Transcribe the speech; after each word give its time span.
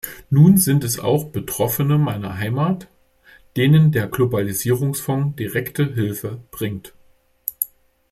Nun 0.31 0.57
sind 0.57 0.83
es 0.83 0.97
auch 0.97 1.25
Betroffene 1.29 1.99
meiner 1.99 2.39
Heimat, 2.39 2.87
denen 3.55 3.91
der 3.91 4.07
Globalisierungsfonds 4.07 5.35
direkte 5.35 5.93
Hilfe 5.93 6.41
bringt. 6.49 6.95